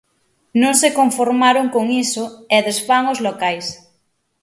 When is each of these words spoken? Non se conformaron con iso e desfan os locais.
Non 0.61 0.73
se 0.81 0.89
conformaron 0.99 1.67
con 1.75 1.85
iso 2.05 2.25
e 2.55 2.57
desfan 2.67 3.03
os 3.13 3.19
locais. 3.27 3.65